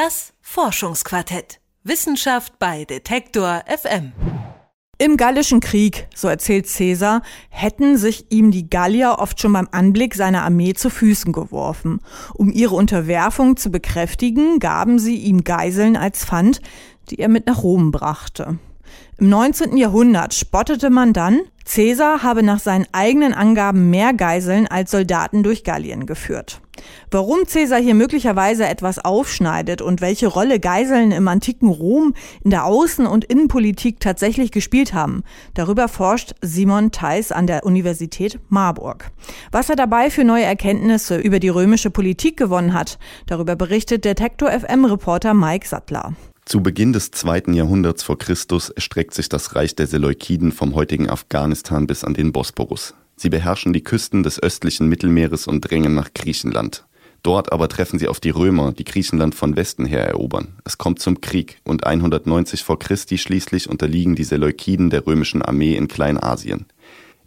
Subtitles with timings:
[0.00, 1.58] Das Forschungsquartett.
[1.82, 4.12] Wissenschaft bei Detektor FM.
[4.96, 10.14] Im Gallischen Krieg, so erzählt Caesar, hätten sich ihm die Gallier oft schon beim Anblick
[10.14, 12.00] seiner Armee zu Füßen geworfen.
[12.34, 16.60] Um ihre Unterwerfung zu bekräftigen, gaben sie ihm Geiseln als Pfand,
[17.10, 18.60] die er mit nach Rom brachte.
[19.16, 19.76] Im 19.
[19.76, 25.64] Jahrhundert spottete man dann, Caesar habe nach seinen eigenen Angaben mehr Geiseln als Soldaten durch
[25.64, 26.60] Gallien geführt.
[27.10, 32.14] Warum Caesar hier möglicherweise etwas aufschneidet und welche Rolle Geiseln im antiken Rom
[32.44, 35.22] in der Außen- und Innenpolitik tatsächlich gespielt haben,
[35.54, 39.10] darüber forscht Simon Theis an der Universität Marburg.
[39.52, 44.50] Was er dabei für neue Erkenntnisse über die römische Politik gewonnen hat, darüber berichtet Detektor
[44.50, 46.14] FM-Reporter Mike Sattler.
[46.48, 51.10] Zu Beginn des zweiten Jahrhunderts vor Christus erstreckt sich das Reich der Seleukiden vom heutigen
[51.10, 52.94] Afghanistan bis an den Bosporus.
[53.18, 56.86] Sie beherrschen die Küsten des östlichen Mittelmeeres und drängen nach Griechenland.
[57.24, 60.54] Dort aber treffen sie auf die Römer, die Griechenland von Westen her erobern.
[60.64, 65.74] Es kommt zum Krieg und 190 vor Christi schließlich unterliegen die Seleukiden der römischen Armee
[65.74, 66.66] in Kleinasien.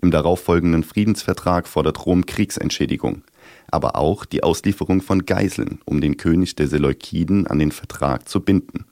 [0.00, 3.22] Im darauffolgenden Friedensvertrag fordert Rom Kriegsentschädigung,
[3.68, 8.40] aber auch die Auslieferung von Geiseln, um den König der Seleukiden an den Vertrag zu
[8.40, 8.84] binden.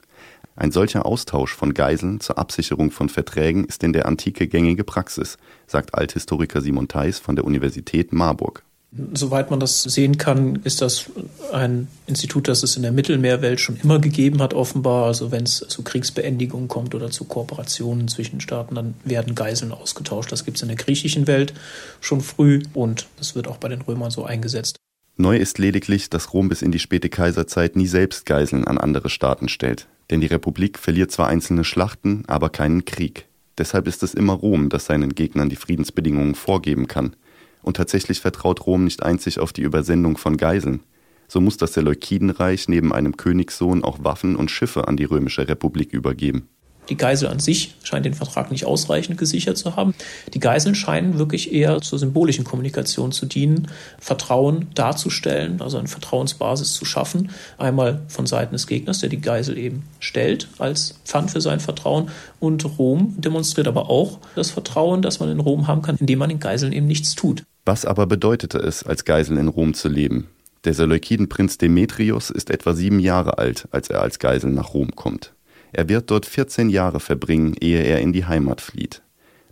[0.59, 5.37] Ein solcher Austausch von Geiseln zur Absicherung von Verträgen ist in der Antike gängige Praxis,
[5.67, 8.65] sagt Althistoriker Simon Theis von der Universität Marburg.
[9.13, 11.05] Soweit man das sehen kann, ist das
[11.53, 15.05] ein Institut, das es in der Mittelmeerwelt schon immer gegeben hat, offenbar.
[15.05, 20.29] Also wenn es zu Kriegsbeendigungen kommt oder zu Kooperationen zwischen Staaten, dann werden Geiseln ausgetauscht.
[20.29, 21.53] Das gibt es in der griechischen Welt
[22.01, 24.75] schon früh und das wird auch bei den Römern so eingesetzt.
[25.21, 29.09] Neu ist lediglich, dass Rom bis in die späte Kaiserzeit nie selbst Geiseln an andere
[29.09, 29.89] Staaten stellt.
[30.09, 33.27] Denn die Republik verliert zwar einzelne Schlachten, aber keinen Krieg.
[33.57, 37.17] Deshalb ist es immer Rom, das seinen Gegnern die Friedensbedingungen vorgeben kann.
[37.61, 40.83] Und tatsächlich vertraut Rom nicht einzig auf die Übersendung von Geiseln.
[41.27, 45.91] So muss das Seleukidenreich neben einem Königssohn auch Waffen und Schiffe an die römische Republik
[45.91, 46.47] übergeben.
[46.89, 49.93] Die Geisel an sich scheint den Vertrag nicht ausreichend gesichert zu haben.
[50.33, 53.67] Die Geiseln scheinen wirklich eher zur symbolischen Kommunikation zu dienen,
[53.99, 57.29] Vertrauen darzustellen, also eine Vertrauensbasis zu schaffen.
[57.57, 62.09] Einmal von Seiten des Gegners, der die Geisel eben stellt als Pfand für sein Vertrauen.
[62.39, 66.29] Und Rom demonstriert aber auch das Vertrauen, das man in Rom haben kann, indem man
[66.29, 67.43] den Geiseln eben nichts tut.
[67.65, 70.27] Was aber bedeutete es, als Geisel in Rom zu leben?
[70.65, 75.33] Der Seleukidenprinz Demetrius ist etwa sieben Jahre alt, als er als Geisel nach Rom kommt.
[75.71, 79.01] Er wird dort 14 Jahre verbringen, ehe er in die Heimat flieht.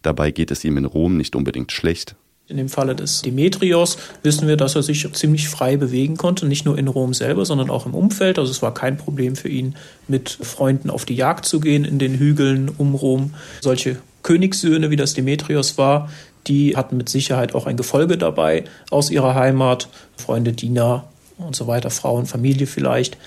[0.02, 2.16] Dabei geht es ihm in Rom nicht unbedingt schlecht.
[2.50, 6.66] In dem Falle des Demetrios wissen wir, dass er sich ziemlich frei bewegen konnte, nicht
[6.66, 8.40] nur in Rom selber, sondern auch im Umfeld.
[8.40, 9.76] Also es war kein Problem für ihn,
[10.08, 13.34] mit Freunden auf die Jagd zu gehen in den Hügeln um Rom.
[13.60, 16.10] Solche Königssöhne, wie das Demetrios war,
[16.48, 21.04] die hatten mit Sicherheit auch ein Gefolge dabei aus ihrer Heimat, Freunde, Diener
[21.38, 23.18] und so weiter, Frauen, Familie vielleicht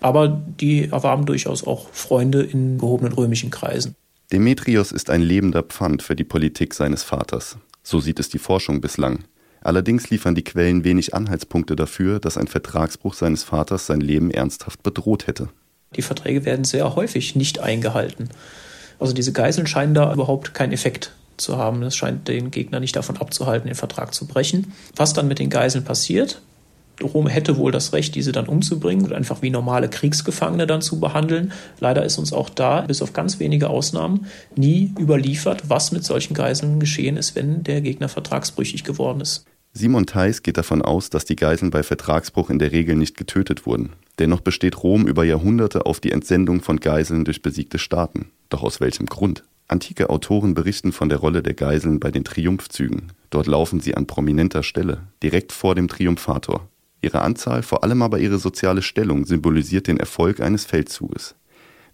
[0.00, 3.94] aber die erwarben durchaus auch Freunde in gehobenen römischen Kreisen.
[4.32, 7.58] Demetrios ist ein lebender Pfand für die Politik seines Vaters.
[7.82, 9.24] So sieht es die Forschung bislang.
[9.62, 14.82] Allerdings liefern die Quellen wenig Anhaltspunkte dafür, dass ein Vertragsbruch seines Vaters sein Leben ernsthaft
[14.82, 15.48] bedroht hätte.
[15.96, 18.30] Die Verträge werden sehr häufig nicht eingehalten.
[18.98, 21.80] Also diese Geiseln scheinen da überhaupt keinen Effekt zu haben.
[21.80, 24.72] Das scheint den Gegner nicht davon abzuhalten, den Vertrag zu brechen.
[24.94, 26.40] Was dann mit den Geiseln passiert,
[27.02, 31.00] Rom hätte wohl das Recht, diese dann umzubringen und einfach wie normale Kriegsgefangene dann zu
[31.00, 31.52] behandeln.
[31.78, 36.34] Leider ist uns auch da, bis auf ganz wenige Ausnahmen, nie überliefert, was mit solchen
[36.34, 39.46] Geiseln geschehen ist, wenn der Gegner vertragsbrüchig geworden ist.
[39.72, 43.66] Simon Theis geht davon aus, dass die Geiseln bei Vertragsbruch in der Regel nicht getötet
[43.66, 43.90] wurden.
[44.18, 48.32] Dennoch besteht Rom über Jahrhunderte auf die Entsendung von Geiseln durch besiegte Staaten.
[48.48, 49.44] Doch aus welchem Grund?
[49.68, 53.12] Antike Autoren berichten von der Rolle der Geiseln bei den Triumphzügen.
[53.30, 56.68] Dort laufen sie an prominenter Stelle, direkt vor dem Triumphator.
[57.02, 61.34] Ihre Anzahl, vor allem aber ihre soziale Stellung symbolisiert den Erfolg eines Feldzuges.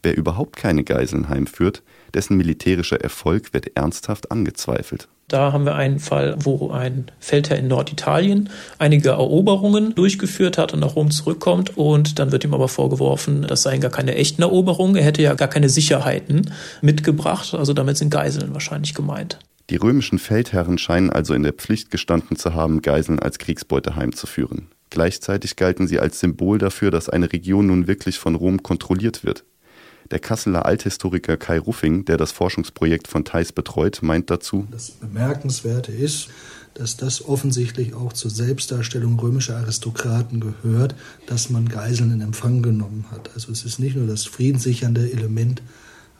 [0.02, 1.82] Wer überhaupt keine Geiseln heimführt,
[2.14, 5.08] dessen militärischer Erfolg wird ernsthaft angezweifelt.
[5.28, 10.80] Da haben wir einen Fall, wo ein Feldherr in Norditalien einige Eroberungen durchgeführt hat und
[10.80, 14.94] nach Rom zurückkommt und dann wird ihm aber vorgeworfen, das seien gar keine echten Eroberungen,
[14.94, 19.40] er hätte ja gar keine Sicherheiten mitgebracht, also damit sind Geiseln wahrscheinlich gemeint.
[19.68, 24.68] Die römischen Feldherren scheinen also in der Pflicht gestanden zu haben, Geiseln als Kriegsbeute heimzuführen.
[24.96, 29.44] Gleichzeitig galten sie als Symbol dafür, dass eine Region nun wirklich von Rom kontrolliert wird.
[30.10, 35.92] Der Kasseler Althistoriker Kai Ruffing, der das Forschungsprojekt von Theis betreut, meint dazu: Das Bemerkenswerte
[35.92, 36.28] ist,
[36.72, 40.94] dass das offensichtlich auch zur Selbstdarstellung römischer Aristokraten gehört,
[41.26, 43.28] dass man Geiseln in Empfang genommen hat.
[43.34, 45.60] Also es ist nicht nur das friedenssichernde Element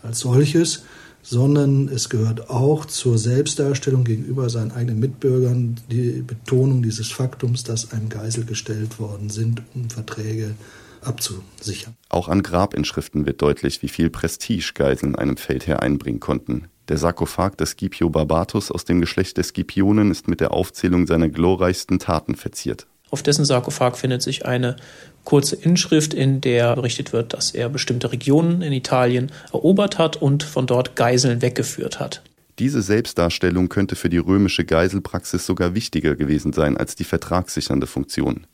[0.02, 0.82] als solches,
[1.26, 7.90] sondern es gehört auch zur Selbstdarstellung gegenüber seinen eigenen Mitbürgern die Betonung dieses Faktums, dass
[7.93, 10.55] einem Geisel gestellt worden sind, um Verträge
[11.02, 11.96] abzusichern.
[12.08, 16.69] Auch an Grabinschriften wird deutlich, wie viel Prestige Geiseln einem Feldherr einbringen konnten.
[16.88, 21.28] Der Sarkophag des Scipio Barbatus aus dem Geschlecht der Scipionen ist mit der Aufzählung seiner
[21.28, 22.87] glorreichsten Taten verziert.
[23.10, 24.76] Auf dessen Sarkophag findet sich eine
[25.24, 30.42] kurze Inschrift, in der berichtet wird, dass er bestimmte Regionen in Italien erobert hat und
[30.42, 32.22] von dort Geiseln weggeführt hat.
[32.58, 38.46] Diese Selbstdarstellung könnte für die römische Geiselpraxis sogar wichtiger gewesen sein als die vertragssichernde Funktion.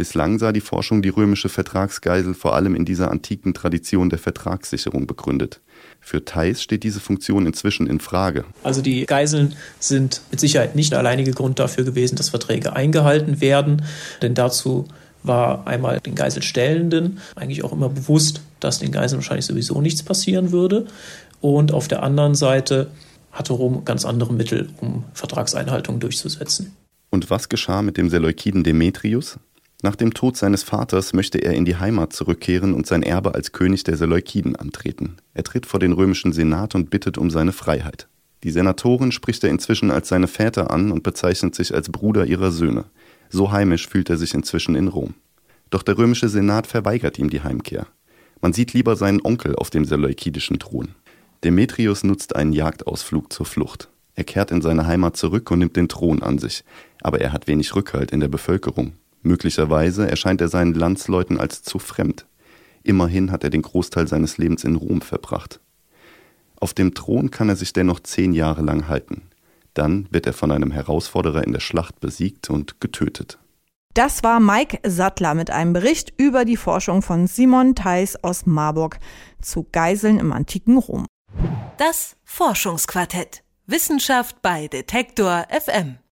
[0.00, 5.06] Bislang sah die Forschung die römische Vertragsgeisel vor allem in dieser antiken Tradition der Vertragssicherung
[5.06, 5.60] begründet.
[6.00, 8.46] Für Theis steht diese Funktion inzwischen in Frage.
[8.62, 13.42] Also die Geiseln sind mit Sicherheit nicht der alleinige Grund dafür gewesen, dass Verträge eingehalten
[13.42, 13.82] werden,
[14.22, 14.88] denn dazu
[15.22, 20.50] war einmal den Geiselstellenden eigentlich auch immer bewusst, dass den Geiseln wahrscheinlich sowieso nichts passieren
[20.50, 20.86] würde.
[21.42, 22.86] Und auf der anderen Seite
[23.32, 26.74] hatte Rom ganz andere Mittel, um Vertragseinhaltungen durchzusetzen.
[27.10, 29.38] Und was geschah mit dem Seleukiden Demetrius?
[29.82, 33.52] Nach dem Tod seines Vaters möchte er in die Heimat zurückkehren und sein Erbe als
[33.52, 35.16] König der Seleukiden antreten.
[35.32, 38.06] Er tritt vor den römischen Senat und bittet um seine Freiheit.
[38.44, 42.50] Die Senatorin spricht er inzwischen als seine Väter an und bezeichnet sich als Bruder ihrer
[42.50, 42.84] Söhne.
[43.30, 45.14] So heimisch fühlt er sich inzwischen in Rom.
[45.70, 47.86] Doch der römische Senat verweigert ihm die Heimkehr.
[48.42, 50.88] Man sieht lieber seinen Onkel auf dem seleukidischen Thron.
[51.44, 53.88] Demetrius nutzt einen Jagdausflug zur Flucht.
[54.14, 56.64] Er kehrt in seine Heimat zurück und nimmt den Thron an sich,
[57.00, 58.92] aber er hat wenig Rückhalt in der Bevölkerung.
[59.22, 62.26] Möglicherweise erscheint er seinen Landsleuten als zu fremd.
[62.82, 65.60] Immerhin hat er den Großteil seines Lebens in Rom verbracht.
[66.56, 69.22] Auf dem Thron kann er sich dennoch zehn Jahre lang halten.
[69.74, 73.38] Dann wird er von einem Herausforderer in der Schlacht besiegt und getötet.
[73.94, 78.98] Das war Mike Sattler mit einem Bericht über die Forschung von Simon Theis aus Marburg
[79.42, 81.06] zu Geiseln im antiken Rom.
[81.76, 83.42] Das Forschungsquartett.
[83.66, 86.00] Wissenschaft bei Detektor FM.